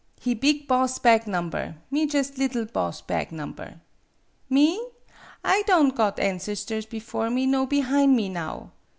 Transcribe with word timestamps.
He 0.19 0.33
big 0.33 0.67
boss 0.67 0.97
bag 0.97 1.27
nom 1.27 1.51
ber, 1.51 1.75
me 1.91 2.07
jus' 2.07 2.35
liddle 2.35 2.65
boss 2.65 3.01
bag 3.01 3.29
nomber. 3.31 3.81
Me? 4.49 4.83
I 5.43 5.61
don' 5.67 5.89
got 5.89 6.19
ancestors 6.19 6.87
before 6.87 7.29
me 7.29 7.45
nor 7.45 7.67
behine 7.67 8.15
me 8.15 8.27
now. 8.27 8.71